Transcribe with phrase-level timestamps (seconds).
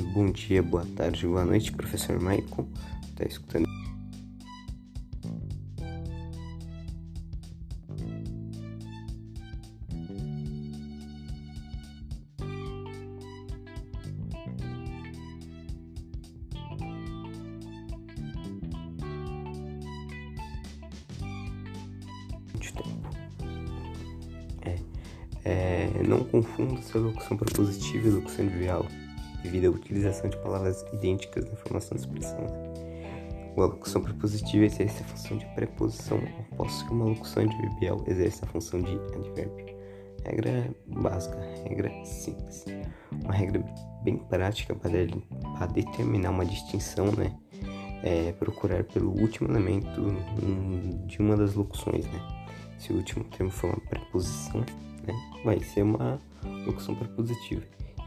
[0.00, 2.68] Bom dia, boa tarde, boa noite, professor Michael.
[3.16, 3.66] Tá escutando?
[22.54, 23.10] De tempo.
[24.62, 24.76] É,
[25.44, 28.86] é, não confunda sua locução propositiva e locução adverbial
[29.42, 32.46] devido à utilização de palavras idênticas na formação da expressão.
[33.56, 36.20] A locução prepositiva exerce a função de preposição,
[36.56, 39.76] ao que uma locução adverbial exerce a função de advérbio.
[40.24, 41.36] Regra básica,
[41.68, 42.64] regra simples.
[43.24, 43.64] Uma regra
[44.04, 44.92] bem prática para,
[45.56, 47.36] para determinar uma distinção, né?
[48.04, 50.02] É procurar pelo último elemento
[51.06, 52.46] de uma das locuções, né?
[52.78, 54.60] Se o último termo for uma preposição,
[55.04, 55.14] né?
[55.44, 56.20] Vai ser uma
[56.64, 57.62] locução prepositiva.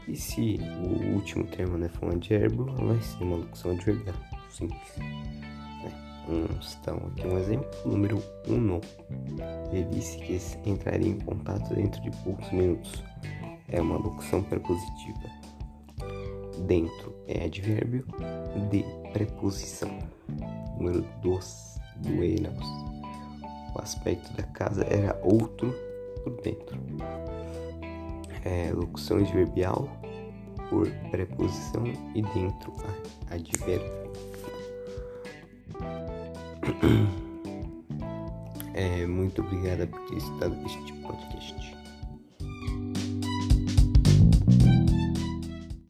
[0.08, 4.16] E se o último termo né, for um advérbio, vai ser uma locução adverbial.
[4.50, 4.96] Simples.
[4.98, 5.32] Né?
[6.80, 7.70] Então aqui um exemplo.
[7.84, 8.54] Número 1.
[8.54, 8.80] Um,
[9.72, 13.02] ele disse que entraria em contato dentro de poucos minutos.
[13.68, 15.30] É uma locução prepositiva.
[16.66, 18.06] Dentro é advérbio
[18.70, 19.98] de preposição.
[20.76, 21.80] Número 2.
[21.98, 22.66] Buenos.
[23.74, 25.72] O aspecto da casa era outro
[26.22, 26.78] por dentro
[28.44, 29.88] é, locução adverbial
[30.68, 32.72] por preposição e dentro
[33.30, 34.02] a advérbio.
[38.74, 41.76] É, muito obrigada por ter estado neste podcast.